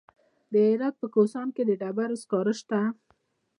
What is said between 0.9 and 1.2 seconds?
په